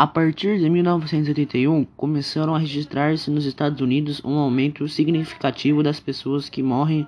[0.00, 6.48] A partir de 1981, começaram a registrar-se nos Estados Unidos um aumento significativo das pessoas
[6.48, 7.06] que morrem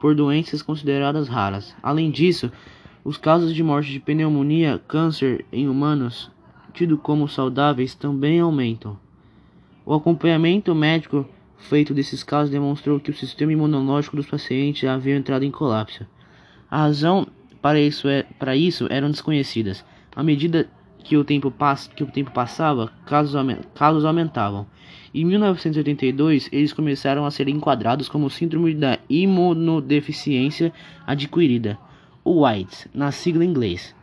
[0.00, 1.72] por doenças consideradas raras.
[1.80, 2.50] Além disso,
[3.04, 6.28] os casos de morte de pneumonia, câncer em humanos,
[6.74, 8.98] tido como saudáveis, também aumentam.
[9.84, 11.24] O acompanhamento médico
[11.56, 16.04] feito desses casos demonstrou que o sistema imunológico dos pacientes havia entrado em colapso.
[16.68, 17.28] A razão
[17.62, 19.84] para isso, é, para isso eram desconhecidas.
[20.16, 20.68] À medida
[21.06, 23.40] que o tempo, pass, que o tempo passava, casos,
[23.76, 24.66] casos aumentavam.
[25.14, 30.72] Em 1982, eles começaram a ser enquadrados como síndrome da imunodeficiência
[31.06, 31.78] adquirida,
[32.24, 33.94] o AIDS, na sigla em inglês.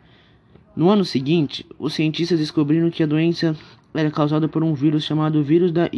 [0.78, 3.54] No ano seguinte, os cientistas descobriram que a doença
[3.94, 5.90] era causada por um vírus chamado vírus da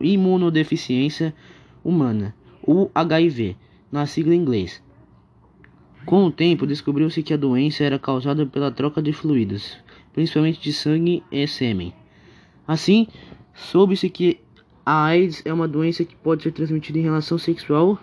[0.00, 1.34] imunodeficiência
[1.82, 3.56] humana, o HIV,
[3.90, 4.80] na sigla em inglês.
[6.06, 9.76] Com o tempo, descobriu-se que a doença era causada pela troca de fluidos,
[10.14, 11.92] principalmente de sangue e sêmen.
[12.66, 13.06] Assim,
[13.52, 14.40] soube-se que
[14.86, 17.98] a AIDS é uma doença que pode ser transmitida em relação sexual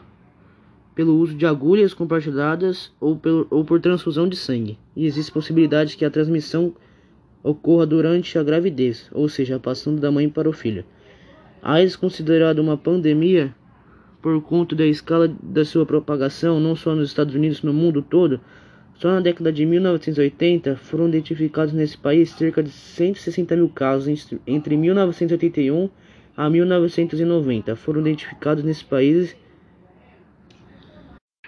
[0.93, 4.77] pelo uso de agulhas compartilhadas ou, pelo, ou por transfusão de sangue.
[4.95, 6.75] E existe possibilidade que a transmissão
[7.41, 10.85] ocorra durante a gravidez, ou seja, passando da mãe para o filho.
[11.61, 13.55] A AIDS considerada uma pandemia
[14.21, 18.39] por conta da escala da sua propagação, não só nos Estados Unidos, no mundo todo.
[19.01, 24.77] Só na década de 1980 foram identificados nesse país cerca de 160 mil casos entre
[24.77, 25.89] 1981
[26.37, 27.75] a 1990.
[27.75, 29.35] Foram identificados nesse país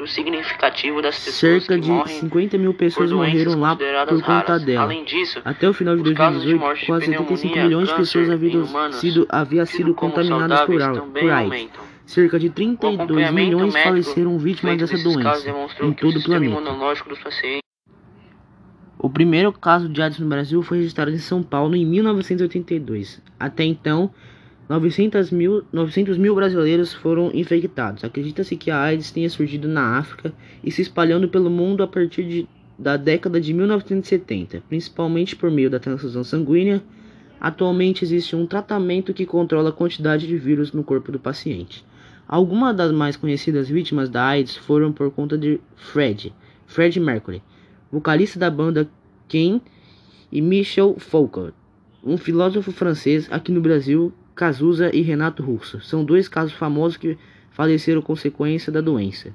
[0.01, 4.85] o significativo das pessoas Cerca de 50 mil pessoas morreram lá por conta dela.
[4.85, 9.27] Além disso, Até o final de 2018, de quase 85 milhões de pessoas haviam sido,
[9.29, 10.79] havia sido contaminadas por,
[11.11, 11.69] por AIDS.
[12.13, 15.49] Cerca de 32 milhões faleceram vítimas dessa doença
[15.81, 16.61] em todo o planeta.
[18.99, 23.19] O primeiro caso de AIDS no Brasil foi registrado em São Paulo em 1982.
[23.39, 24.11] Até então,
[24.69, 28.03] 900 mil, 900 mil brasileiros foram infectados.
[28.03, 30.31] Acredita-se que a AIDS tenha surgido na África
[30.63, 35.71] e se espalhando pelo mundo a partir de, da década de 1970, principalmente por meio
[35.71, 36.79] da transfusão sanguínea.
[37.41, 41.83] Atualmente existe um tratamento que controla a quantidade de vírus no corpo do paciente.
[42.33, 46.33] Algumas das mais conhecidas vítimas da AIDS foram por conta de Fred,
[46.65, 47.43] Fred Mercury,
[47.91, 48.89] vocalista da banda
[49.27, 49.61] Ken
[50.31, 51.53] e Michel Foucault,
[52.03, 57.19] um filósofo francês aqui no Brasil Cazuza e Renato Russo são dois casos famosos que
[57.51, 59.31] faleceram consequência da doença.